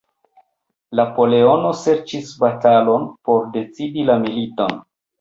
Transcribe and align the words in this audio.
Napoleono 0.99 1.75
serĉis 1.83 2.33
batalon 2.47 3.09
por 3.31 3.49
decidi 3.61 4.11
la 4.13 4.21
militon. 4.29 4.79